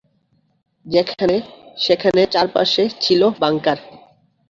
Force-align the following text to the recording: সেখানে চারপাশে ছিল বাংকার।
সেখানে 1.77 2.21
চারপাশে 2.33 2.83
ছিল 3.01 3.21
বাংকার। 3.39 3.77